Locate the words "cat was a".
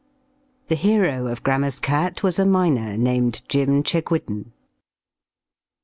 1.79-2.43